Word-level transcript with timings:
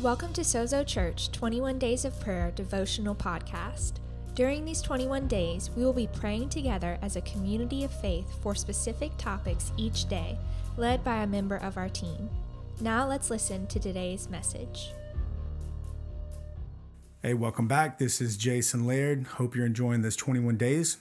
Welcome 0.00 0.32
to 0.34 0.42
Sozo 0.42 0.86
Church 0.86 1.32
21 1.32 1.80
Days 1.80 2.04
of 2.04 2.20
Prayer 2.20 2.52
devotional 2.54 3.16
podcast. 3.16 3.94
During 4.36 4.64
these 4.64 4.80
21 4.80 5.26
days, 5.26 5.70
we 5.74 5.84
will 5.84 5.92
be 5.92 6.06
praying 6.06 6.50
together 6.50 7.00
as 7.02 7.16
a 7.16 7.20
community 7.22 7.82
of 7.82 7.90
faith 8.00 8.40
for 8.40 8.54
specific 8.54 9.10
topics 9.18 9.72
each 9.76 10.08
day, 10.08 10.38
led 10.76 11.02
by 11.02 11.24
a 11.24 11.26
member 11.26 11.56
of 11.56 11.76
our 11.76 11.88
team. 11.88 12.30
Now 12.80 13.08
let's 13.08 13.28
listen 13.28 13.66
to 13.66 13.80
today's 13.80 14.30
message. 14.30 14.92
Hey, 17.20 17.34
welcome 17.34 17.66
back. 17.66 17.98
This 17.98 18.20
is 18.20 18.36
Jason 18.36 18.86
Laird. 18.86 19.26
Hope 19.26 19.56
you're 19.56 19.66
enjoying 19.66 20.02
this 20.02 20.14
21 20.14 20.56
days 20.56 20.98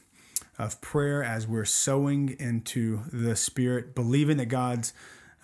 of 0.58 0.82
prayer 0.82 1.24
as 1.24 1.46
we're 1.46 1.66
sowing 1.66 2.36
into 2.40 3.02
the 3.14 3.36
Spirit, 3.36 3.94
believing 3.94 4.38
that 4.38 4.48
God's 4.48 4.92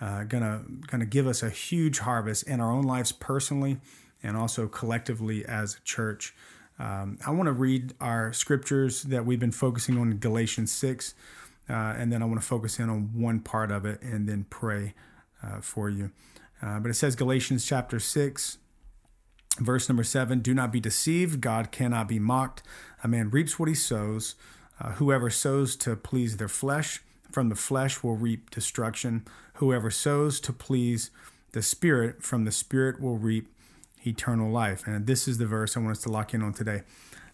uh, 0.00 0.24
gonna 0.24 0.64
gonna 0.86 1.06
give 1.06 1.26
us 1.26 1.42
a 1.42 1.50
huge 1.50 2.00
harvest 2.00 2.44
in 2.44 2.60
our 2.60 2.70
own 2.70 2.82
lives 2.82 3.12
personally 3.12 3.78
and 4.22 4.36
also 4.36 4.66
collectively 4.66 5.44
as 5.44 5.76
a 5.76 5.80
church. 5.84 6.34
Um, 6.78 7.18
I 7.24 7.30
want 7.30 7.46
to 7.46 7.52
read 7.52 7.94
our 8.00 8.32
scriptures 8.32 9.02
that 9.04 9.24
we've 9.24 9.38
been 9.38 9.52
focusing 9.52 9.96
on 9.98 10.10
in 10.10 10.18
Galatians 10.18 10.72
six, 10.72 11.14
uh, 11.68 11.72
and 11.72 12.12
then 12.12 12.22
I 12.22 12.26
want 12.26 12.40
to 12.40 12.46
focus 12.46 12.78
in 12.78 12.90
on 12.90 13.10
one 13.14 13.40
part 13.40 13.70
of 13.70 13.84
it 13.84 14.02
and 14.02 14.28
then 14.28 14.46
pray 14.50 14.94
uh, 15.42 15.60
for 15.60 15.88
you. 15.88 16.10
Uh, 16.60 16.80
but 16.80 16.90
it 16.90 16.94
says 16.94 17.14
Galatians 17.14 17.64
chapter 17.64 18.00
six. 18.00 18.58
Verse 19.58 19.88
number 19.88 20.02
seven 20.02 20.40
Do 20.40 20.52
not 20.52 20.72
be 20.72 20.80
deceived. 20.80 21.40
God 21.40 21.70
cannot 21.70 22.08
be 22.08 22.18
mocked. 22.18 22.62
A 23.04 23.08
man 23.08 23.30
reaps 23.30 23.58
what 23.58 23.68
he 23.68 23.74
sows. 23.74 24.34
Uh, 24.80 24.92
whoever 24.92 25.30
sows 25.30 25.76
to 25.76 25.94
please 25.94 26.38
their 26.38 26.48
flesh 26.48 27.00
from 27.34 27.48
the 27.48 27.56
flesh 27.56 28.04
will 28.04 28.14
reap 28.14 28.48
destruction. 28.50 29.24
Whoever 29.54 29.90
sows 29.90 30.38
to 30.40 30.52
please 30.52 31.10
the 31.50 31.62
Spirit 31.62 32.22
from 32.22 32.44
the 32.44 32.52
Spirit 32.52 33.00
will 33.00 33.18
reap 33.18 33.52
eternal 34.06 34.52
life. 34.52 34.86
And 34.86 35.08
this 35.08 35.26
is 35.26 35.38
the 35.38 35.46
verse 35.46 35.76
I 35.76 35.80
want 35.80 35.96
us 35.96 36.02
to 36.04 36.10
lock 36.10 36.32
in 36.32 36.42
on 36.42 36.52
today. 36.52 36.82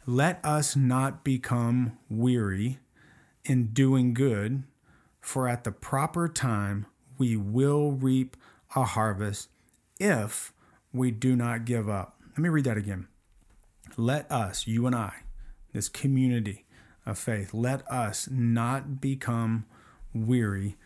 Let 0.06 0.42
us 0.42 0.74
not 0.74 1.22
become 1.22 1.98
weary 2.08 2.78
in 3.44 3.68
doing 3.74 4.14
good, 4.14 4.62
for 5.20 5.46
at 5.46 5.64
the 5.64 5.72
proper 5.72 6.28
time 6.28 6.86
we 7.18 7.36
will 7.36 7.92
reap 7.92 8.38
a 8.74 8.84
harvest 8.84 9.50
if 9.98 10.54
we 10.94 11.10
do 11.10 11.36
not 11.36 11.66
give 11.66 11.90
up. 11.90 12.16
Let 12.30 12.38
me 12.38 12.48
read 12.48 12.64
that 12.64 12.78
again. 12.78 13.06
Let 13.98 14.32
us, 14.32 14.66
you 14.66 14.86
and 14.86 14.96
I, 14.96 15.12
this 15.74 15.90
community 15.90 16.64
of 17.04 17.18
faith, 17.18 17.52
let 17.52 17.86
us 17.86 18.28
not 18.30 19.02
become 19.02 19.66
weary 20.14 20.76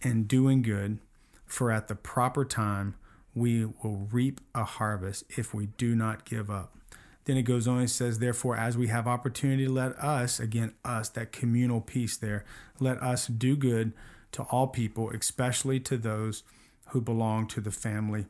in 0.00 0.24
doing 0.24 0.62
good, 0.62 0.98
for 1.46 1.70
at 1.70 1.88
the 1.88 1.94
proper 1.94 2.44
time 2.44 2.94
we 3.34 3.64
will 3.64 4.08
reap 4.10 4.40
a 4.54 4.64
harvest 4.64 5.24
if 5.36 5.54
we 5.54 5.66
do 5.66 5.94
not 5.94 6.24
give 6.24 6.50
up. 6.50 6.76
Then 7.24 7.36
it 7.36 7.42
goes 7.42 7.68
on 7.68 7.80
and 7.80 7.90
says, 7.90 8.18
Therefore, 8.18 8.56
as 8.56 8.76
we 8.76 8.86
have 8.88 9.06
opportunity, 9.06 9.68
let 9.68 9.92
us, 9.98 10.40
again, 10.40 10.74
us, 10.84 11.10
that 11.10 11.30
communal 11.30 11.80
piece 11.80 12.16
there, 12.16 12.44
let 12.80 13.02
us 13.02 13.26
do 13.26 13.54
good 13.54 13.92
to 14.32 14.42
all 14.44 14.66
people, 14.66 15.10
especially 15.10 15.78
to 15.80 15.96
those 15.96 16.42
who 16.88 17.00
belong 17.00 17.46
to 17.48 17.60
the 17.60 17.70
family 17.70 18.26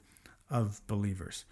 of 0.50 0.80
believers. 0.86 1.44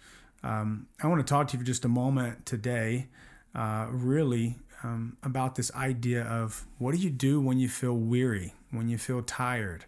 Um, 0.43 0.87
I 1.01 1.07
want 1.07 1.25
to 1.25 1.29
talk 1.29 1.47
to 1.47 1.53
you 1.53 1.59
for 1.59 1.65
just 1.65 1.85
a 1.85 1.89
moment 1.89 2.45
today, 2.45 3.07
uh, 3.55 3.87
really 3.89 4.57
um, 4.83 5.17
about 5.23 5.55
this 5.55 5.73
idea 5.73 6.23
of 6.23 6.65
what 6.77 6.93
do 6.93 7.01
you 7.01 7.09
do 7.09 7.41
when 7.41 7.59
you 7.59 7.67
feel 7.69 7.93
weary, 7.93 8.53
when 8.71 8.89
you 8.89 8.97
feel 8.97 9.21
tired, 9.21 9.85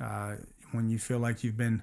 uh, 0.00 0.36
when 0.72 0.88
you 0.88 0.98
feel 0.98 1.18
like 1.18 1.44
you've 1.44 1.56
been 1.56 1.82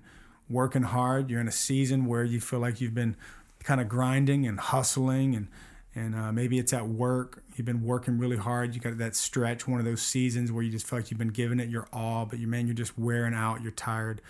working 0.50 0.84
hard, 0.84 1.30
you're 1.30 1.42
in 1.42 1.48
a 1.48 1.52
season 1.52 2.06
where 2.06 2.24
you 2.24 2.42
feel 2.42 2.60
like 2.60 2.82
you've 2.82 2.96
been 2.96 3.16
kind 3.64 3.80
of 3.80 3.88
grinding 3.88 4.48
and 4.48 4.60
hustling 4.60 5.36
and 5.36 5.48
and 5.96 6.16
uh, 6.16 6.32
maybe 6.32 6.60
it's 6.60 6.72
at 6.72 6.88
work 6.88 7.44
you've 7.56 7.66
been 7.66 7.84
working 7.84 8.18
really 8.18 8.38
hard 8.38 8.74
you 8.74 8.80
got 8.80 8.98
that 8.98 9.16
stretch 9.16 9.68
one 9.68 9.80
of 9.80 9.86
those 9.86 10.02
seasons 10.02 10.52
where 10.52 10.64
you 10.64 10.72
just 10.72 10.88
feel 10.88 11.00
like 11.00 11.12
you've 11.12 11.18
been 11.18 11.28
giving 11.30 11.60
it 11.60 11.68
your 11.68 11.88
all 11.92 12.26
but 12.26 12.40
you 12.40 12.48
man 12.48 12.68
you're 12.68 12.76
just 12.76 12.98
wearing 12.98 13.34
out 13.34 13.62
you're 13.62 13.72
tired 13.72 14.22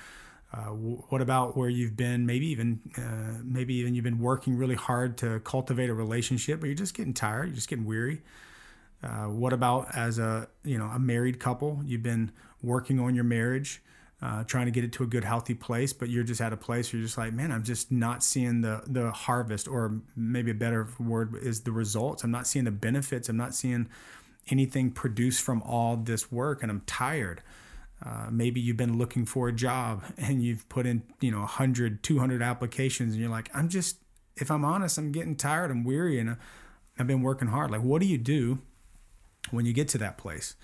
uh, 0.52 0.70
what 0.72 1.22
about 1.22 1.56
where 1.56 1.70
you've 1.70 1.96
been 1.96 2.26
maybe 2.26 2.48
even 2.48 2.80
uh, 2.98 3.40
maybe 3.44 3.76
even 3.76 3.94
you've 3.94 4.04
been 4.04 4.20
working 4.20 4.58
really 4.58 4.76
hard 4.76 5.18
to 5.18 5.40
cultivate 5.42 5.90
a 5.90 5.94
relationship 5.94 6.60
but 6.60 6.66
you're 6.66 6.76
just 6.76 6.96
getting 6.96 7.14
tired 7.14 7.48
you're 7.48 7.56
just 7.56 7.70
getting 7.70 7.86
weary? 7.86 8.22
Uh, 9.04 9.26
what 9.26 9.54
about 9.54 9.96
as 9.96 10.20
a 10.20 10.48
you 10.64 10.78
know 10.78 10.86
a 10.86 11.00
married 11.00 11.40
couple? 11.40 11.82
You've 11.86 12.04
been 12.04 12.32
working 12.62 13.00
on 13.00 13.16
your 13.16 13.24
marriage 13.24 13.82
uh, 14.22 14.44
trying 14.44 14.66
to 14.66 14.72
get 14.72 14.84
it 14.84 14.92
to 14.92 15.04
a 15.04 15.08
good 15.08 15.24
healthy 15.24 15.54
place 15.54 15.94
but 15.94 16.10
you're 16.10 16.24
just 16.24 16.42
at 16.42 16.52
a 16.52 16.58
place 16.58 16.92
where 16.92 17.00
you're 17.00 17.06
just 17.06 17.18
like 17.18 17.32
man 17.32 17.54
i'm 17.54 17.64
just 17.64 17.90
not 17.90 18.22
seeing 18.22 18.60
the 18.60 18.82
the 18.88 19.12
harvest 19.12 19.66
or 19.68 20.02
maybe 20.16 20.52
a 20.52 20.54
better 20.54 20.88
word 21.00 21.36
is 21.42 21.62
the 21.62 21.72
results. 21.72 22.24
I'm 22.24 22.32
not 22.32 22.46
seeing 22.46 22.66
the 22.66 22.72
benefits. 22.72 23.30
I'm 23.30 23.38
not 23.38 23.56
seeing 23.56 23.88
anything 24.50 24.92
produced 24.92 25.42
from 25.42 25.62
all 25.62 25.96
this 25.96 26.32
work 26.32 26.64
and 26.64 26.72
i'm 26.72 26.82
tired 26.82 27.42
uh, 28.06 28.28
maybe 28.32 28.62
you've 28.62 28.78
been 28.78 28.98
looking 28.98 29.26
for 29.26 29.50
a 29.50 29.54
job 29.54 30.04
and 30.18 30.42
you've 30.44 30.68
put 30.70 30.86
in, 30.86 31.04
you 31.20 31.32
know, 31.32 31.40
100, 31.40 32.02
200 32.02 32.42
applications 32.42 33.14
and 33.14 33.22
you're 33.22 33.30
like, 33.30 33.50
I'm 33.54 33.70
just, 33.70 33.98
if 34.38 34.50
I'm 34.50 34.64
honest, 34.64 34.98
I'm 34.98 35.12
getting 35.12 35.36
tired, 35.36 35.70
I'm 35.70 35.84
weary, 35.84 36.20
and 36.20 36.30
uh, 36.32 36.36
I've 36.98 37.08
been 37.08 37.22
working 37.22 37.50
hard. 37.50 37.72
Like, 37.72 37.82
what 37.82 38.02
do 38.02 38.08
you 38.08 38.18
do 38.18 38.60
when 39.52 39.66
you 39.66 39.74
get 39.74 39.90
to 39.90 39.98
that 39.98 40.18
place? 40.18 40.56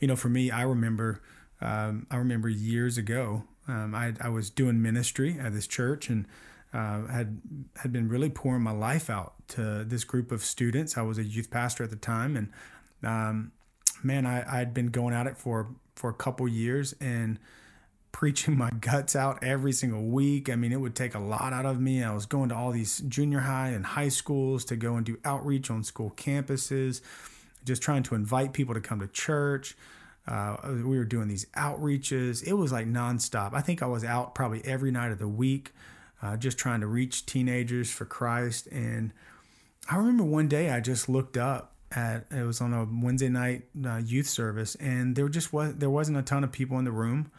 You 0.00 0.06
know, 0.06 0.16
for 0.16 0.28
me, 0.28 0.50
I 0.50 0.62
remember, 0.62 1.20
um, 1.60 2.06
I 2.10 2.16
remember 2.16 2.48
years 2.48 2.96
ago, 2.96 3.44
um, 3.66 3.94
I, 3.94 4.14
I 4.20 4.28
was 4.28 4.50
doing 4.50 4.80
ministry 4.80 5.36
at 5.40 5.52
this 5.52 5.66
church 5.66 6.08
and 6.08 6.26
uh, 6.72 7.06
had 7.06 7.40
had 7.76 7.92
been 7.92 8.08
really 8.08 8.28
pouring 8.28 8.62
my 8.62 8.72
life 8.72 9.08
out 9.08 9.34
to 9.46 9.84
this 9.84 10.02
group 10.02 10.32
of 10.32 10.44
students. 10.44 10.98
I 10.98 11.02
was 11.02 11.18
a 11.18 11.22
youth 11.22 11.50
pastor 11.50 11.84
at 11.84 11.90
the 11.90 11.96
time, 11.96 12.36
and 12.36 12.50
um, 13.02 13.52
man, 14.02 14.26
I, 14.26 14.60
I'd 14.60 14.74
been 14.74 14.88
going 14.88 15.14
at 15.14 15.28
it 15.28 15.38
for 15.38 15.68
for 15.94 16.10
a 16.10 16.14
couple 16.14 16.46
years 16.48 16.94
and 17.00 17.38
preaching 18.12 18.56
my 18.58 18.70
guts 18.70 19.14
out 19.16 19.42
every 19.42 19.72
single 19.72 20.04
week. 20.04 20.48
I 20.48 20.56
mean, 20.56 20.72
it 20.72 20.80
would 20.80 20.94
take 20.94 21.14
a 21.14 21.18
lot 21.18 21.52
out 21.52 21.66
of 21.66 21.80
me. 21.80 22.02
I 22.02 22.14
was 22.14 22.26
going 22.26 22.48
to 22.50 22.54
all 22.54 22.70
these 22.70 23.00
junior 23.00 23.40
high 23.40 23.68
and 23.68 23.84
high 23.84 24.08
schools 24.08 24.64
to 24.66 24.76
go 24.76 24.96
and 24.96 25.04
do 25.04 25.18
outreach 25.24 25.70
on 25.70 25.82
school 25.84 26.12
campuses, 26.16 27.00
just 27.64 27.82
trying 27.82 28.02
to 28.04 28.14
invite 28.14 28.52
people 28.52 28.74
to 28.74 28.80
come 28.80 29.00
to 29.00 29.08
church. 29.08 29.76
Uh, 30.26 30.56
we 30.64 30.96
were 30.96 31.04
doing 31.04 31.28
these 31.28 31.44
outreaches. 31.56 32.42
It 32.46 32.54
was 32.54 32.72
like 32.72 32.86
nonstop. 32.86 33.52
I 33.52 33.60
think 33.60 33.82
I 33.82 33.86
was 33.86 34.04
out 34.04 34.34
probably 34.34 34.64
every 34.64 34.90
night 34.90 35.12
of 35.12 35.18
the 35.18 35.28
week, 35.28 35.72
uh, 36.22 36.38
just 36.38 36.56
trying 36.56 36.80
to 36.80 36.86
reach 36.86 37.26
teenagers 37.26 37.90
for 37.90 38.06
Christ. 38.06 38.66
And 38.68 39.12
I 39.90 39.96
remember 39.96 40.24
one 40.24 40.48
day 40.48 40.70
I 40.70 40.80
just 40.80 41.10
looked 41.10 41.36
up 41.36 41.73
at 41.94 42.26
it 42.30 42.42
was 42.42 42.60
on 42.60 42.72
a 42.72 42.84
Wednesday 42.84 43.28
night 43.28 43.64
uh, 43.84 43.96
youth 43.96 44.26
service, 44.26 44.74
and 44.76 45.16
there 45.16 45.28
just 45.28 45.52
was 45.52 45.74
there 45.76 45.90
wasn't 45.90 46.18
a 46.18 46.22
ton 46.22 46.44
of 46.44 46.52
people 46.52 46.78
in 46.78 46.84
the 46.84 46.92
room. 46.92 47.30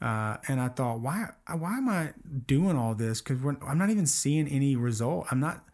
Uh, 0.00 0.36
and 0.46 0.60
I 0.60 0.68
thought, 0.68 1.00
why 1.00 1.30
why 1.52 1.76
am 1.76 1.88
I 1.88 2.12
doing 2.46 2.76
all 2.76 2.94
this? 2.94 3.20
Because 3.20 3.42
I'm 3.66 3.78
not 3.78 3.90
even 3.90 4.06
seeing 4.06 4.48
any 4.48 4.76
result. 4.76 5.26
I'm 5.30 5.40
not. 5.40 5.64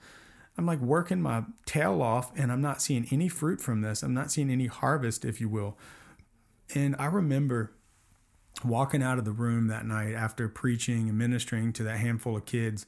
I'm 0.57 0.67
like 0.67 0.81
working 0.81 1.21
my 1.21 1.45
tail 1.67 2.01
off, 2.01 2.31
and 2.37 2.53
I'm 2.53 2.61
not 2.61 2.81
seeing 2.81 3.07
any 3.11 3.29
fruit 3.29 3.61
from 3.61 3.81
this. 3.81 4.03
I'm 4.03 4.15
not 4.15 4.31
seeing 4.31 4.51
any 4.51 4.67
harvest, 4.67 5.25
if 5.25 5.41
you 5.41 5.49
will. 5.49 5.77
And 6.75 6.95
I 6.99 7.07
remember 7.07 7.73
walking 8.65 9.03
out 9.03 9.19
of 9.19 9.25
the 9.25 9.33
room 9.33 9.67
that 9.67 9.85
night 9.85 10.15
after 10.15 10.49
preaching 10.49 11.09
and 11.09 11.19
ministering 11.19 11.73
to 11.75 11.83
that 11.83 11.99
handful 11.99 12.37
of 12.37 12.47
kids. 12.47 12.87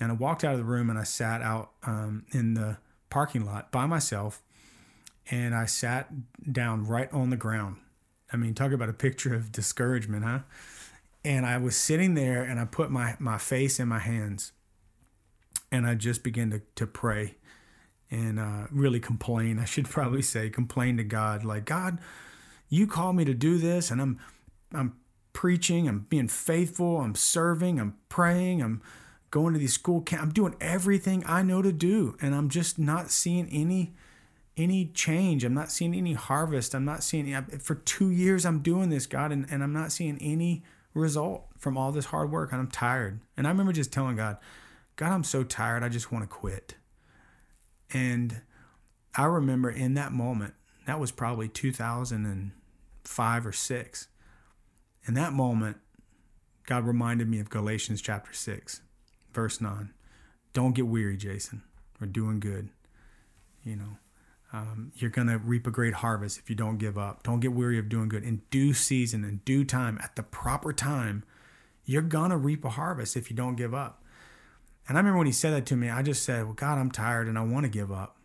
And 0.00 0.10
I 0.10 0.14
walked 0.14 0.44
out 0.44 0.52
of 0.52 0.58
the 0.58 0.64
room 0.64 0.90
and 0.90 0.98
I 0.98 1.04
sat 1.04 1.42
out 1.42 1.70
um, 1.84 2.26
in 2.32 2.54
the 2.54 2.78
parking 3.08 3.46
lot 3.46 3.70
by 3.70 3.86
myself 3.86 4.42
and 5.30 5.54
I 5.54 5.66
sat 5.66 6.08
down 6.52 6.86
right 6.86 7.12
on 7.12 7.30
the 7.30 7.36
ground. 7.36 7.76
I 8.32 8.36
mean, 8.36 8.54
talk 8.54 8.72
about 8.72 8.88
a 8.88 8.94
picture 8.94 9.34
of 9.34 9.52
discouragement, 9.52 10.24
huh? 10.24 10.40
And 11.24 11.44
I 11.44 11.58
was 11.58 11.76
sitting 11.76 12.14
there 12.14 12.42
and 12.42 12.60
I 12.60 12.64
put 12.64 12.90
my, 12.90 13.16
my 13.18 13.38
face 13.38 13.80
in 13.80 13.88
my 13.88 13.98
hands 13.98 14.52
and 15.72 15.86
I 15.86 15.94
just 15.94 16.22
began 16.22 16.50
to, 16.50 16.62
to 16.76 16.86
pray 16.86 17.36
and 18.10 18.38
uh, 18.38 18.66
really 18.70 19.00
complain. 19.00 19.58
I 19.60 19.64
should 19.64 19.88
probably 19.88 20.22
say, 20.22 20.50
complain 20.50 20.96
to 20.98 21.04
God, 21.04 21.44
like, 21.44 21.64
God, 21.64 21.98
you 22.68 22.86
called 22.86 23.16
me 23.16 23.24
to 23.24 23.34
do 23.34 23.58
this 23.58 23.90
and 23.90 24.00
I'm, 24.00 24.20
I'm 24.72 24.96
preaching, 25.32 25.88
I'm 25.88 26.06
being 26.08 26.28
faithful, 26.28 27.00
I'm 27.00 27.14
serving, 27.14 27.78
I'm 27.78 27.96
praying, 28.08 28.62
I'm 28.62 28.82
going 29.30 29.52
to 29.52 29.58
these 29.58 29.74
school 29.74 30.00
camp, 30.00 30.22
I'm 30.22 30.32
doing 30.32 30.54
everything 30.60 31.22
I 31.26 31.42
know 31.42 31.62
to 31.62 31.72
do. 31.72 32.16
And 32.20 32.34
I'm 32.34 32.48
just 32.48 32.78
not 32.78 33.10
seeing 33.10 33.48
any 33.50 33.94
any 34.56 34.86
change. 34.86 35.44
I'm 35.44 35.54
not 35.54 35.70
seeing 35.70 35.94
any 35.94 36.14
harvest. 36.14 36.74
I'm 36.74 36.84
not 36.84 37.02
seeing 37.02 37.34
for 37.60 37.74
two 37.74 38.10
years 38.10 38.46
I'm 38.46 38.60
doing 38.60 38.88
this, 38.90 39.06
God, 39.06 39.32
and, 39.32 39.46
and 39.50 39.62
I'm 39.62 39.72
not 39.72 39.92
seeing 39.92 40.18
any 40.20 40.64
result 40.94 41.46
from 41.58 41.76
all 41.76 41.92
this 41.92 42.06
hard 42.06 42.30
work. 42.30 42.52
And 42.52 42.60
I'm 42.60 42.70
tired. 42.70 43.20
And 43.36 43.46
I 43.46 43.50
remember 43.50 43.72
just 43.72 43.92
telling 43.92 44.16
God, 44.16 44.38
God, 44.96 45.12
I'm 45.12 45.24
so 45.24 45.42
tired. 45.44 45.82
I 45.82 45.88
just 45.88 46.10
want 46.10 46.22
to 46.22 46.28
quit. 46.28 46.74
And 47.92 48.40
I 49.14 49.24
remember 49.24 49.70
in 49.70 49.94
that 49.94 50.12
moment, 50.12 50.54
that 50.86 51.00
was 51.00 51.10
probably 51.10 51.48
2005 51.48 53.46
or 53.46 53.52
6. 53.52 54.08
In 55.06 55.14
that 55.14 55.32
moment, 55.32 55.76
God 56.66 56.84
reminded 56.84 57.28
me 57.28 57.38
of 57.38 57.48
Galatians 57.48 58.02
chapter 58.02 58.32
6, 58.32 58.80
verse 59.32 59.60
9, 59.60 59.92
don't 60.52 60.74
get 60.74 60.86
weary, 60.86 61.16
Jason. 61.16 61.62
We're 62.00 62.08
doing 62.08 62.40
good. 62.40 62.70
You 63.64 63.76
know, 63.76 63.98
um, 64.56 64.90
you're 64.96 65.10
going 65.10 65.28
to 65.28 65.36
reap 65.36 65.66
a 65.66 65.70
great 65.70 65.94
harvest 65.94 66.38
if 66.38 66.48
you 66.48 66.56
don't 66.56 66.78
give 66.78 66.96
up. 66.96 67.22
Don't 67.22 67.40
get 67.40 67.52
weary 67.52 67.78
of 67.78 67.90
doing 67.90 68.08
good. 68.08 68.24
In 68.24 68.40
due 68.50 68.72
season, 68.72 69.22
in 69.22 69.42
due 69.44 69.64
time, 69.64 69.98
at 70.02 70.16
the 70.16 70.22
proper 70.22 70.72
time, 70.72 71.24
you're 71.84 72.00
going 72.00 72.30
to 72.30 72.38
reap 72.38 72.64
a 72.64 72.70
harvest 72.70 73.16
if 73.16 73.28
you 73.28 73.36
don't 73.36 73.56
give 73.56 73.74
up. 73.74 74.02
And 74.88 74.96
I 74.96 75.00
remember 75.00 75.18
when 75.18 75.26
he 75.26 75.32
said 75.32 75.52
that 75.52 75.66
to 75.66 75.76
me, 75.76 75.90
I 75.90 76.02
just 76.02 76.22
said, 76.22 76.44
Well, 76.44 76.54
God, 76.54 76.78
I'm 76.78 76.90
tired 76.90 77.28
and 77.28 77.38
I 77.38 77.42
want 77.42 77.64
to 77.64 77.68
give 77.68 77.92
up. 77.92 78.16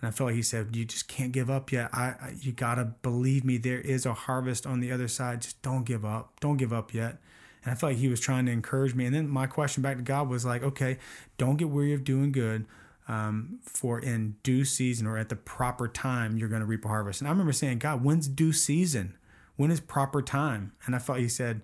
And 0.00 0.08
I 0.08 0.10
felt 0.10 0.28
like 0.28 0.36
he 0.36 0.42
said, 0.42 0.74
You 0.74 0.84
just 0.84 1.06
can't 1.06 1.30
give 1.30 1.48
up 1.48 1.70
yet. 1.70 1.90
I, 1.92 2.04
I 2.20 2.34
you 2.40 2.50
gotta 2.50 2.84
believe 2.84 3.44
me, 3.44 3.56
there 3.56 3.80
is 3.80 4.04
a 4.04 4.14
harvest 4.14 4.66
on 4.66 4.80
the 4.80 4.90
other 4.90 5.06
side. 5.06 5.42
Just 5.42 5.62
don't 5.62 5.84
give 5.84 6.04
up. 6.04 6.40
Don't 6.40 6.56
give 6.56 6.72
up 6.72 6.92
yet. 6.92 7.18
And 7.62 7.72
I 7.72 7.74
felt 7.76 7.92
like 7.92 8.00
he 8.00 8.08
was 8.08 8.20
trying 8.20 8.46
to 8.46 8.52
encourage 8.52 8.94
me. 8.94 9.06
And 9.06 9.14
then 9.14 9.28
my 9.28 9.46
question 9.46 9.82
back 9.82 9.96
to 9.98 10.02
God 10.02 10.28
was 10.28 10.44
like, 10.44 10.62
okay, 10.62 10.98
don't 11.38 11.56
get 11.56 11.68
weary 11.68 11.92
of 11.92 12.04
doing 12.04 12.32
good. 12.32 12.66
Um, 13.08 13.60
for 13.62 14.00
in 14.00 14.34
due 14.42 14.64
season 14.64 15.06
or 15.06 15.16
at 15.16 15.28
the 15.28 15.36
proper 15.36 15.86
time, 15.86 16.36
you're 16.36 16.48
going 16.48 16.60
to 16.60 16.66
reap 16.66 16.84
a 16.84 16.88
harvest. 16.88 17.20
And 17.20 17.28
I 17.28 17.30
remember 17.30 17.52
saying, 17.52 17.78
God, 17.78 18.02
when's 18.02 18.26
due 18.26 18.52
season? 18.52 19.16
When 19.54 19.70
is 19.70 19.80
proper 19.80 20.22
time? 20.22 20.72
And 20.84 20.96
I 20.96 20.98
felt 20.98 21.18
he 21.18 21.28
said, 21.28 21.62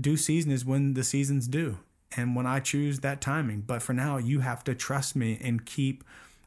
due 0.00 0.16
season 0.16 0.50
is 0.50 0.64
when 0.64 0.94
the 0.94 1.04
season's 1.04 1.48
due 1.48 1.78
and 2.16 2.34
when 2.34 2.46
I 2.46 2.60
choose 2.60 3.00
that 3.00 3.20
timing. 3.20 3.62
But 3.62 3.82
for 3.82 3.92
now, 3.92 4.18
you 4.18 4.40
have 4.40 4.64
to 4.64 4.74
trust 4.74 5.14
me 5.16 5.38
and 5.42 5.64
keep 5.64 6.04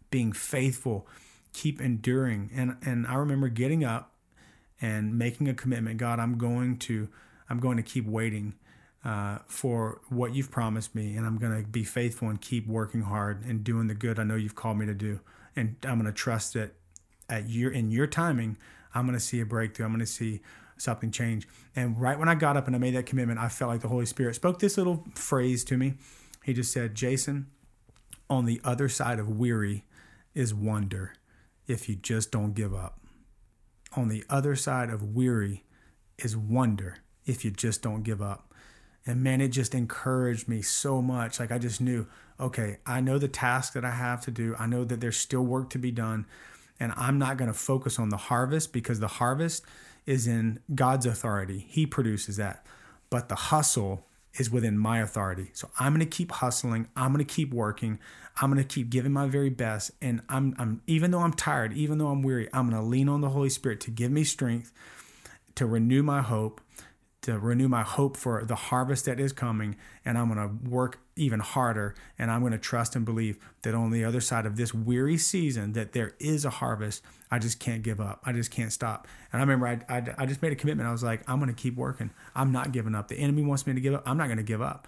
being 0.09 0.31
faithful, 0.31 1.07
keep 1.53 1.81
enduring. 1.81 2.51
And 2.53 2.77
and 2.85 3.07
I 3.07 3.15
remember 3.15 3.49
getting 3.49 3.83
up 3.83 4.11
and 4.81 5.17
making 5.17 5.47
a 5.47 5.53
commitment. 5.53 5.97
God, 5.97 6.19
I'm 6.19 6.37
going 6.37 6.77
to 6.79 7.07
I'm 7.49 7.59
going 7.59 7.77
to 7.77 7.83
keep 7.83 8.05
waiting 8.05 8.55
uh, 9.03 9.39
for 9.47 10.01
what 10.09 10.33
you've 10.33 10.51
promised 10.51 10.95
me, 10.95 11.15
and 11.15 11.25
I'm 11.25 11.37
going 11.37 11.61
to 11.61 11.67
be 11.67 11.83
faithful 11.83 12.29
and 12.29 12.39
keep 12.39 12.67
working 12.67 13.01
hard 13.01 13.43
and 13.45 13.63
doing 13.63 13.87
the 13.87 13.95
good 13.95 14.17
I 14.19 14.23
know 14.23 14.35
you've 14.35 14.55
called 14.55 14.77
me 14.77 14.85
to 14.85 14.93
do. 14.93 15.19
And 15.55 15.75
I'm 15.83 15.99
going 15.99 16.05
to 16.05 16.17
trust 16.17 16.53
that 16.53 16.75
at 17.29 17.49
your 17.49 17.71
in 17.71 17.91
your 17.91 18.07
timing, 18.07 18.57
I'm 18.93 19.05
going 19.05 19.17
to 19.17 19.23
see 19.23 19.39
a 19.39 19.45
breakthrough. 19.45 19.85
I'm 19.85 19.91
going 19.91 19.99
to 19.99 20.05
see 20.05 20.41
something 20.77 21.11
change. 21.11 21.47
And 21.75 21.99
right 21.99 22.17
when 22.17 22.29
I 22.29 22.35
got 22.35 22.57
up 22.57 22.67
and 22.67 22.75
I 22.75 22.79
made 22.79 22.95
that 22.95 23.05
commitment, 23.05 23.39
I 23.39 23.49
felt 23.49 23.69
like 23.69 23.81
the 23.81 23.87
Holy 23.87 24.05
Spirit 24.05 24.35
spoke 24.35 24.59
this 24.59 24.77
little 24.77 25.05
phrase 25.15 25.63
to 25.65 25.77
me. 25.77 25.95
He 26.43 26.53
just 26.53 26.71
said, 26.71 26.95
Jason, 26.95 27.47
on 28.29 28.45
the 28.45 28.59
other 28.63 28.89
side 28.89 29.19
of 29.19 29.29
weary 29.29 29.85
is 30.33 30.53
wonder 30.53 31.13
if 31.67 31.87
you 31.87 31.95
just 31.95 32.31
don't 32.31 32.53
give 32.53 32.73
up. 32.73 32.99
On 33.95 34.07
the 34.07 34.23
other 34.29 34.55
side 34.55 34.89
of 34.89 35.15
weary 35.15 35.63
is 36.17 36.35
wonder 36.35 36.97
if 37.25 37.45
you 37.45 37.51
just 37.51 37.81
don't 37.81 38.03
give 38.03 38.21
up. 38.21 38.52
And 39.05 39.21
man, 39.21 39.41
it 39.41 39.49
just 39.49 39.75
encouraged 39.75 40.47
me 40.47 40.61
so 40.61 41.01
much. 41.01 41.39
Like 41.39 41.51
I 41.51 41.57
just 41.57 41.81
knew, 41.81 42.07
okay, 42.39 42.77
I 42.85 43.01
know 43.01 43.17
the 43.17 43.27
task 43.27 43.73
that 43.73 43.83
I 43.83 43.91
have 43.91 44.21
to 44.21 44.31
do. 44.31 44.55
I 44.57 44.65
know 44.65 44.85
that 44.85 45.01
there's 45.01 45.17
still 45.17 45.43
work 45.43 45.69
to 45.71 45.77
be 45.77 45.91
done. 45.91 46.25
And 46.79 46.93
I'm 46.95 47.19
not 47.19 47.37
going 47.37 47.51
to 47.51 47.57
focus 47.57 47.99
on 47.99 48.09
the 48.09 48.17
harvest 48.17 48.73
because 48.73 48.99
the 48.99 49.07
harvest 49.07 49.63
is 50.05 50.27
in 50.27 50.59
God's 50.73 51.05
authority. 51.05 51.65
He 51.69 51.85
produces 51.85 52.37
that. 52.37 52.65
But 53.09 53.29
the 53.29 53.35
hustle 53.35 54.07
is 54.37 54.49
within 54.49 54.77
my 54.77 54.99
authority. 54.99 55.51
So 55.53 55.69
I'm 55.79 55.93
going 55.93 56.07
to 56.07 56.17
keep 56.17 56.31
hustling. 56.31 56.87
I'm 56.95 57.13
going 57.13 57.23
to 57.23 57.33
keep 57.33 57.53
working. 57.53 57.99
I'm 58.41 58.51
going 58.51 58.65
to 58.65 58.67
keep 58.67 58.89
giving 58.89 59.13
my 59.13 59.27
very 59.27 59.49
best. 59.49 59.91
And 60.01 60.21
I'm, 60.27 60.55
I'm 60.57 60.81
even 60.87 61.11
though 61.11 61.19
I'm 61.19 61.33
tired, 61.33 61.73
even 61.73 61.99
though 61.99 62.07
I'm 62.07 62.23
weary, 62.23 62.49
I'm 62.51 62.69
going 62.69 62.81
to 62.81 62.87
lean 62.87 63.09
on 63.09 63.21
the 63.21 63.29
Holy 63.29 63.49
Spirit 63.49 63.79
to 63.81 63.91
give 63.91 64.11
me 64.11 64.23
strength, 64.23 64.71
to 65.55 65.65
renew 65.65 66.01
my 66.01 66.21
hope, 66.21 66.61
to 67.23 67.39
renew 67.39 67.67
my 67.67 67.83
hope 67.83 68.15
for 68.17 68.43
the 68.45 68.55
harvest 68.55 69.05
that 69.05 69.19
is 69.19 69.31
coming. 69.33 69.75
And 70.05 70.17
I'm 70.17 70.33
going 70.33 70.47
to 70.47 70.69
work 70.69 70.99
even 71.15 71.39
harder. 71.39 71.95
And 72.19 72.29
I'm 72.29 72.41
going 72.41 72.51
to 72.51 72.57
trust 72.57 72.95
and 72.95 73.05
believe 73.05 73.37
that 73.63 73.73
on 73.73 73.91
the 73.91 74.03
other 74.03 74.21
side 74.21 74.45
of 74.45 74.55
this 74.55 74.73
weary 74.73 75.17
season, 75.17 75.73
that 75.73 75.93
there 75.93 76.13
is 76.19 76.45
a 76.45 76.49
harvest. 76.49 77.01
I 77.31 77.39
just 77.39 77.59
can't 77.59 77.81
give 77.81 77.99
up. 77.99 78.21
I 78.25 78.33
just 78.33 78.51
can't 78.51 78.71
stop. 78.71 79.07
And 79.31 79.41
I 79.41 79.43
remember 79.43 79.67
I, 79.67 79.79
I, 79.89 80.03
I 80.19 80.25
just 80.25 80.41
made 80.41 80.51
a 80.51 80.55
commitment. 80.55 80.87
I 80.87 80.91
was 80.91 81.03
like, 81.03 81.27
I'm 81.27 81.39
going 81.39 81.53
to 81.53 81.59
keep 81.59 81.75
working. 81.75 82.11
I'm 82.35 82.51
not 82.51 82.71
giving 82.71 82.93
up. 82.93 83.07
The 83.07 83.17
enemy 83.17 83.43
wants 83.43 83.65
me 83.65 83.73
to 83.73 83.81
give 83.81 83.93
up. 83.93 84.03
I'm 84.05 84.17
not 84.17 84.27
going 84.27 84.37
to 84.37 84.43
give 84.43 84.61
up. 84.61 84.87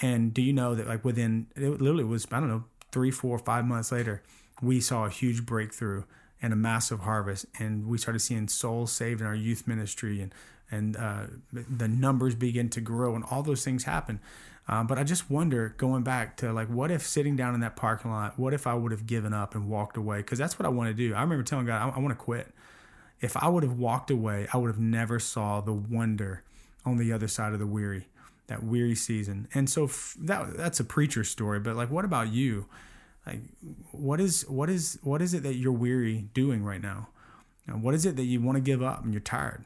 And 0.00 0.32
do 0.32 0.40
you 0.40 0.52
know 0.52 0.74
that 0.74 0.86
like 0.86 1.04
within, 1.04 1.48
it 1.56 1.80
literally 1.80 2.04
was, 2.04 2.26
I 2.30 2.40
don't 2.40 2.48
know, 2.48 2.64
three, 2.92 3.10
four, 3.10 3.38
five 3.38 3.66
months 3.66 3.92
later, 3.92 4.22
we 4.62 4.80
saw 4.80 5.04
a 5.04 5.10
huge 5.10 5.44
breakthrough 5.44 6.04
and 6.42 6.52
a 6.52 6.56
massive 6.56 7.00
harvest. 7.00 7.46
And 7.58 7.86
we 7.86 7.96
started 7.96 8.18
seeing 8.18 8.48
souls 8.48 8.92
saved 8.92 9.20
in 9.20 9.26
our 9.26 9.34
youth 9.34 9.66
ministry 9.66 10.20
and 10.20 10.34
and 10.70 10.96
uh, 10.96 11.24
the 11.52 11.86
numbers 11.86 12.34
begin 12.34 12.70
to 12.70 12.80
grow 12.80 13.14
and 13.14 13.22
all 13.30 13.42
those 13.42 13.62
things 13.62 13.84
happen. 13.84 14.20
Uh, 14.66 14.82
but 14.82 14.96
I 14.96 15.04
just 15.04 15.30
wonder, 15.30 15.74
going 15.76 16.02
back 16.02 16.36
to 16.38 16.50
like, 16.52 16.68
what 16.68 16.90
if 16.90 17.02
sitting 17.02 17.36
down 17.36 17.54
in 17.54 17.60
that 17.60 17.76
parking 17.76 18.10
lot, 18.10 18.38
what 18.38 18.54
if 18.54 18.66
I 18.66 18.72
would 18.72 18.90
have 18.90 19.06
given 19.06 19.34
up 19.34 19.54
and 19.54 19.68
walked 19.68 19.98
away? 19.98 20.18
Because 20.18 20.38
that's 20.38 20.58
what 20.58 20.64
I 20.64 20.70
want 20.70 20.88
to 20.88 20.94
do. 20.94 21.14
I 21.14 21.20
remember 21.20 21.42
telling 21.42 21.66
God, 21.66 21.82
I, 21.82 21.96
I 21.96 21.98
want 21.98 22.10
to 22.10 22.24
quit. 22.24 22.48
If 23.20 23.36
I 23.36 23.48
would 23.48 23.64
have 23.64 23.78
walked 23.78 24.10
away, 24.10 24.46
I 24.52 24.56
would 24.56 24.68
have 24.68 24.78
never 24.78 25.18
saw 25.18 25.60
the 25.60 25.72
wonder 25.72 26.42
on 26.86 26.96
the 26.96 27.12
other 27.12 27.28
side 27.28 27.52
of 27.52 27.58
the 27.58 27.66
weary, 27.66 28.06
that 28.46 28.64
weary 28.64 28.94
season. 28.94 29.48
And 29.52 29.68
so 29.68 29.84
f- 29.84 30.16
that 30.20 30.56
that's 30.56 30.80
a 30.80 30.84
preacher 30.84 31.22
story. 31.22 31.60
But 31.60 31.76
like, 31.76 31.90
what 31.90 32.04
about 32.04 32.28
you? 32.28 32.66
Like, 33.26 33.40
what 33.92 34.20
is 34.20 34.42
what 34.48 34.68
is 34.68 34.98
what 35.02 35.22
is 35.22 35.34
it 35.34 35.42
that 35.44 35.54
you're 35.54 35.72
weary 35.72 36.28
doing 36.34 36.64
right 36.64 36.82
now? 36.82 37.08
And 37.66 37.82
what 37.82 37.94
is 37.94 38.04
it 38.04 38.16
that 38.16 38.24
you 38.24 38.40
want 38.40 38.56
to 38.56 38.60
give 38.62 38.82
up 38.82 39.04
and 39.04 39.12
you're 39.12 39.20
tired? 39.20 39.64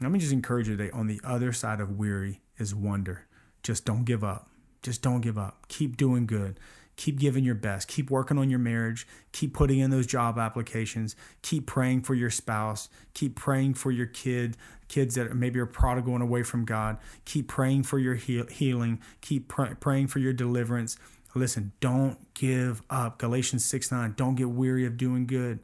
Let 0.00 0.10
me 0.10 0.18
just 0.18 0.32
encourage 0.32 0.68
you 0.68 0.76
today 0.76 0.90
on 0.90 1.06
the 1.06 1.20
other 1.24 1.52
side 1.52 1.80
of 1.80 1.98
weary 1.98 2.40
is 2.58 2.74
wonder. 2.74 3.26
Just 3.62 3.84
don't 3.84 4.04
give 4.04 4.24
up. 4.24 4.50
Just 4.82 5.00
don't 5.00 5.20
give 5.20 5.38
up. 5.38 5.68
Keep 5.68 5.96
doing 5.96 6.26
good. 6.26 6.58
Keep 6.96 7.18
giving 7.18 7.44
your 7.44 7.54
best. 7.54 7.88
Keep 7.88 8.10
working 8.10 8.36
on 8.36 8.50
your 8.50 8.58
marriage. 8.58 9.06
Keep 9.32 9.54
putting 9.54 9.78
in 9.78 9.90
those 9.90 10.06
job 10.06 10.38
applications. 10.38 11.16
Keep 11.40 11.66
praying 11.66 12.02
for 12.02 12.14
your 12.14 12.30
spouse. 12.30 12.88
Keep 13.14 13.36
praying 13.36 13.74
for 13.74 13.90
your 13.90 14.06
kid, 14.06 14.56
kids 14.88 15.14
that 15.14 15.34
maybe 15.34 15.58
are 15.58 15.66
prodigal 15.66 16.14
and 16.14 16.22
away 16.22 16.42
from 16.42 16.64
God. 16.64 16.98
Keep 17.24 17.48
praying 17.48 17.84
for 17.84 17.98
your 17.98 18.16
heal- 18.16 18.46
healing. 18.46 19.00
Keep 19.22 19.48
pr- 19.48 19.74
praying 19.80 20.08
for 20.08 20.18
your 20.18 20.34
deliverance. 20.34 20.98
Listen, 21.34 21.72
don't 21.80 22.32
give 22.34 22.82
up. 22.90 23.18
Galatians 23.18 23.64
6 23.64 23.90
9. 23.90 24.14
Don't 24.16 24.34
get 24.34 24.50
weary 24.50 24.84
of 24.84 24.96
doing 24.96 25.26
good. 25.26 25.60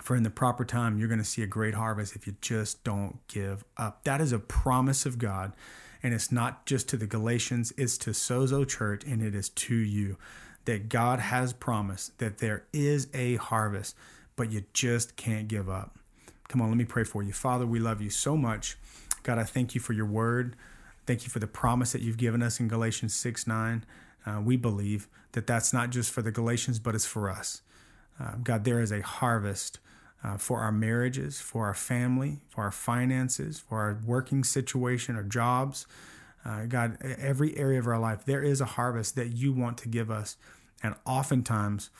For 0.00 0.16
in 0.16 0.24
the 0.24 0.30
proper 0.30 0.64
time, 0.64 0.98
you're 0.98 1.08
going 1.08 1.20
to 1.20 1.24
see 1.24 1.42
a 1.42 1.46
great 1.46 1.74
harvest 1.74 2.16
if 2.16 2.26
you 2.26 2.34
just 2.40 2.82
don't 2.82 3.18
give 3.28 3.64
up. 3.76 4.04
That 4.04 4.20
is 4.20 4.32
a 4.32 4.38
promise 4.38 5.06
of 5.06 5.18
God. 5.18 5.52
And 6.02 6.12
it's 6.12 6.30
not 6.30 6.66
just 6.66 6.88
to 6.90 6.96
the 6.96 7.06
Galatians, 7.06 7.72
it's 7.78 7.96
to 7.98 8.10
Sozo 8.10 8.68
Church, 8.68 9.04
and 9.04 9.22
it 9.22 9.34
is 9.34 9.48
to 9.50 9.74
you 9.74 10.18
that 10.66 10.88
God 10.88 11.18
has 11.18 11.52
promised 11.52 12.18
that 12.18 12.38
there 12.38 12.64
is 12.72 13.08
a 13.14 13.36
harvest, 13.36 13.96
but 14.36 14.50
you 14.50 14.64
just 14.72 15.16
can't 15.16 15.48
give 15.48 15.68
up. 15.68 15.98
Come 16.48 16.60
on, 16.60 16.68
let 16.68 16.76
me 16.76 16.84
pray 16.84 17.04
for 17.04 17.22
you. 17.22 17.32
Father, 17.32 17.66
we 17.66 17.78
love 17.78 18.00
you 18.02 18.10
so 18.10 18.36
much. 18.36 18.76
God, 19.22 19.38
I 19.38 19.44
thank 19.44 19.74
you 19.74 19.80
for 19.80 19.92
your 19.92 20.06
word. 20.06 20.56
Thank 21.06 21.24
you 21.24 21.30
for 21.30 21.38
the 21.38 21.46
promise 21.46 21.92
that 21.92 22.02
you've 22.02 22.18
given 22.18 22.42
us 22.42 22.60
in 22.60 22.68
Galatians 22.68 23.14
6 23.14 23.46
9. 23.46 23.84
Uh, 24.26 24.40
we 24.42 24.56
believe 24.56 25.08
that 25.32 25.46
that's 25.46 25.72
not 25.72 25.90
just 25.90 26.10
for 26.10 26.22
the 26.22 26.32
Galatians, 26.32 26.78
but 26.78 26.94
it's 26.94 27.06
for 27.06 27.30
us. 27.30 27.62
Uh, 28.20 28.32
God, 28.42 28.64
there 28.64 28.80
is 28.80 28.92
a 28.92 29.02
harvest 29.02 29.80
uh, 30.22 30.36
for 30.38 30.60
our 30.60 30.72
marriages, 30.72 31.40
for 31.40 31.66
our 31.66 31.74
family, 31.74 32.40
for 32.48 32.62
our 32.62 32.70
finances, 32.70 33.60
for 33.60 33.80
our 33.80 33.98
working 34.06 34.44
situation, 34.44 35.16
our 35.16 35.22
jobs. 35.22 35.86
Uh, 36.44 36.64
God, 36.66 36.98
every 37.02 37.56
area 37.56 37.78
of 37.78 37.86
our 37.86 37.98
life, 37.98 38.24
there 38.24 38.42
is 38.42 38.60
a 38.60 38.66
harvest 38.66 39.16
that 39.16 39.28
you 39.28 39.52
want 39.52 39.78
to 39.78 39.88
give 39.88 40.10
us. 40.10 40.36
And 40.82 40.94
oftentimes, 41.04 41.90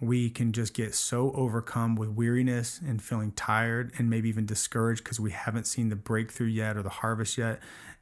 we 0.00 0.30
can 0.30 0.52
just 0.52 0.74
get 0.74 0.94
so 0.94 1.30
overcome 1.32 1.94
with 1.94 2.10
weariness 2.10 2.80
and 2.86 3.02
feeling 3.02 3.32
tired 3.32 3.92
and 3.98 4.08
maybe 4.08 4.28
even 4.28 4.46
discouraged 4.46 5.04
because 5.04 5.20
we 5.20 5.30
haven't 5.30 5.66
seen 5.66 5.90
the 5.90 5.96
breakthrough 5.96 6.46
yet 6.46 6.76
or 6.76 6.82
the 6.82 6.88
harvest 6.88 7.36
yet 7.36 7.60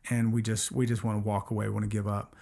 and 0.09 0.33
we 0.33 0.41
just 0.41 0.71
we 0.71 0.87
just 0.87 1.03
want 1.03 1.21
to 1.21 1.29
walk 1.29 1.51
away 1.51 1.69
want 1.69 1.83
to 1.83 1.89
give 1.89 2.07
up 2.07 2.37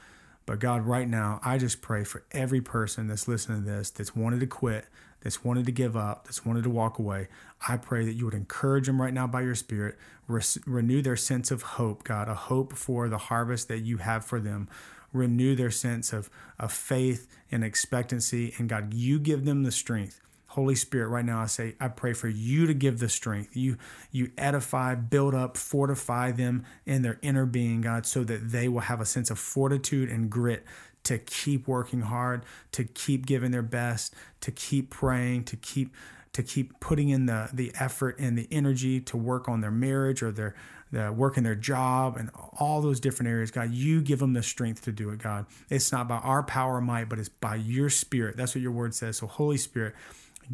but 0.46 0.58
god 0.58 0.86
right 0.86 1.08
now 1.08 1.38
i 1.42 1.58
just 1.58 1.82
pray 1.82 2.02
for 2.02 2.24
every 2.32 2.60
person 2.60 3.08
that's 3.08 3.28
listening 3.28 3.64
to 3.64 3.68
this 3.68 3.90
that's 3.90 4.16
wanted 4.16 4.40
to 4.40 4.46
quit 4.46 4.86
that's 5.26 5.44
wanted 5.44 5.66
to 5.66 5.72
give 5.72 5.96
up, 5.96 6.24
that's 6.24 6.46
wanted 6.46 6.62
to 6.62 6.70
walk 6.70 7.00
away, 7.00 7.26
I 7.66 7.78
pray 7.78 8.04
that 8.04 8.12
you 8.12 8.26
would 8.26 8.34
encourage 8.34 8.86
them 8.86 9.02
right 9.02 9.12
now 9.12 9.26
by 9.26 9.40
your 9.40 9.56
Spirit, 9.56 9.98
re- 10.28 10.40
renew 10.66 11.02
their 11.02 11.16
sense 11.16 11.50
of 11.50 11.62
hope, 11.62 12.04
God, 12.04 12.28
a 12.28 12.34
hope 12.34 12.74
for 12.74 13.08
the 13.08 13.18
harvest 13.18 13.66
that 13.66 13.80
you 13.80 13.96
have 13.96 14.24
for 14.24 14.38
them. 14.40 14.68
Renew 15.12 15.56
their 15.56 15.72
sense 15.72 16.12
of, 16.12 16.30
of 16.60 16.72
faith 16.72 17.26
and 17.50 17.64
expectancy. 17.64 18.54
And 18.58 18.68
God, 18.68 18.94
you 18.94 19.18
give 19.18 19.44
them 19.44 19.64
the 19.64 19.72
strength. 19.72 20.20
Holy 20.56 20.74
Spirit, 20.74 21.08
right 21.08 21.24
now 21.24 21.38
I 21.38 21.46
say, 21.46 21.74
I 21.78 21.88
pray 21.88 22.14
for 22.14 22.28
you 22.28 22.66
to 22.66 22.72
give 22.72 22.98
the 22.98 23.10
strength. 23.10 23.54
You 23.54 23.76
you 24.10 24.30
edify, 24.38 24.94
build 24.94 25.34
up, 25.34 25.58
fortify 25.58 26.32
them 26.32 26.64
in 26.86 27.02
their 27.02 27.18
inner 27.20 27.44
being, 27.44 27.82
God, 27.82 28.06
so 28.06 28.24
that 28.24 28.52
they 28.52 28.66
will 28.66 28.80
have 28.80 28.98
a 28.98 29.04
sense 29.04 29.28
of 29.28 29.38
fortitude 29.38 30.08
and 30.08 30.30
grit 30.30 30.64
to 31.04 31.18
keep 31.18 31.68
working 31.68 32.00
hard, 32.00 32.42
to 32.72 32.84
keep 32.84 33.26
giving 33.26 33.50
their 33.50 33.60
best, 33.60 34.14
to 34.40 34.50
keep 34.50 34.88
praying, 34.88 35.44
to 35.44 35.56
keep 35.56 35.92
to 36.32 36.42
keep 36.42 36.80
putting 36.80 37.10
in 37.10 37.26
the 37.26 37.50
the 37.52 37.70
effort 37.78 38.18
and 38.18 38.38
the 38.38 38.48
energy 38.50 38.98
to 38.98 39.18
work 39.18 39.50
on 39.50 39.60
their 39.60 39.70
marriage 39.70 40.22
or 40.22 40.32
their 40.32 40.54
the 40.90 41.12
work 41.12 41.36
in 41.36 41.44
their 41.44 41.54
job 41.54 42.16
and 42.16 42.30
all 42.58 42.80
those 42.80 42.98
different 42.98 43.28
areas. 43.28 43.50
God, 43.50 43.72
you 43.72 44.00
give 44.00 44.20
them 44.20 44.32
the 44.32 44.42
strength 44.42 44.82
to 44.84 44.92
do 44.92 45.10
it, 45.10 45.18
God. 45.18 45.44
It's 45.68 45.92
not 45.92 46.08
by 46.08 46.16
our 46.16 46.42
power 46.42 46.76
or 46.76 46.80
might, 46.80 47.10
but 47.10 47.18
it's 47.18 47.28
by 47.28 47.56
your 47.56 47.90
spirit. 47.90 48.38
That's 48.38 48.54
what 48.54 48.62
your 48.62 48.72
word 48.72 48.94
says. 48.94 49.18
So, 49.18 49.26
Holy 49.26 49.58
Spirit, 49.58 49.94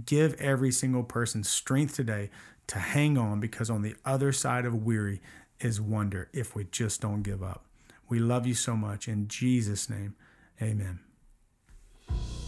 give 0.06 0.34
every 0.34 0.70
single 0.70 1.02
person 1.02 1.44
strength 1.44 1.94
today 1.94 2.30
to 2.68 2.78
hang 2.78 3.18
on 3.18 3.40
because 3.40 3.70
on 3.70 3.82
the 3.82 3.94
other 4.04 4.32
side 4.32 4.64
of 4.64 4.84
weary 4.84 5.20
is 5.60 5.80
wonder 5.80 6.28
if 6.32 6.54
we 6.54 6.64
just 6.64 7.00
don't 7.00 7.22
give 7.22 7.42
up. 7.42 7.66
We 8.08 8.18
love 8.18 8.46
you 8.46 8.54
so 8.54 8.76
much. 8.76 9.08
In 9.08 9.28
Jesus' 9.28 9.88
name, 9.88 10.14
amen. 10.60 11.00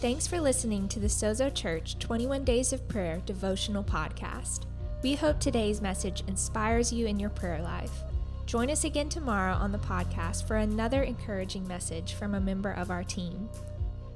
Thanks 0.01 0.27
for 0.27 0.41
listening 0.41 0.89
to 0.89 1.01
the 1.01 1.07
Sozo 1.07 1.53
Church 1.55 1.99
21 1.99 2.45
Days 2.45 2.73
of 2.73 2.87
Prayer 2.89 3.23
devotional 3.25 3.83
podcast. 3.83 4.67
We 5.03 5.15
hope 5.15 5.41
today's 5.41 5.81
message 5.81 6.23
inspires 6.27 6.93
you 6.93 7.07
in 7.07 7.19
your 7.19 7.31
prayer 7.31 7.63
life. 7.63 8.03
Join 8.47 8.71
us 8.71 8.85
again 8.85 9.09
tomorrow 9.09 9.55
on 9.55 9.73
the 9.73 9.79
podcast 9.79 10.47
for 10.47 10.57
another 10.57 11.03
encouraging 11.03 11.67
message 11.67 12.13
from 12.15 12.35
a 12.35 12.41
member 12.41 12.73
of 12.73 12.91
our 12.91 13.03
team. 13.03 13.49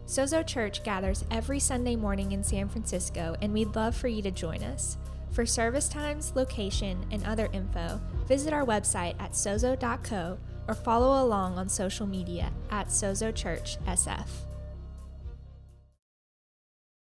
Sozo 0.09 0.45
Church 0.45 0.83
gathers 0.85 1.23
every 1.31 1.61
Sunday 1.61 1.95
morning 1.95 2.33
in 2.33 2.43
San 2.43 2.67
Francisco, 2.67 3.37
and 3.43 3.53
we'd 3.53 3.77
love 3.77 3.95
for 3.95 4.09
you 4.09 4.23
to 4.23 4.31
join 4.31 4.62
us. 4.62 4.97
For 5.33 5.45
service 5.45 5.87
times, 5.87 6.33
location, 6.35 7.05
and 7.11 7.23
other 7.27 7.50
info, 7.53 8.00
visit 8.27 8.55
our 8.55 8.65
website 8.65 9.21
at 9.21 9.33
sozo.co 9.33 10.38
or 10.67 10.75
follow 10.75 11.23
along 11.23 11.59
on 11.59 11.69
social 11.69 12.07
media 12.07 12.50
at 12.71 12.88
Sozo 12.88 13.35
Church 13.35 13.77
SF. 13.85 14.48